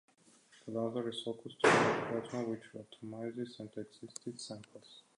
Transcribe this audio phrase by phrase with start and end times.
[0.65, 5.03] The laser is focused to form a plasma, which atomizes and excites samples.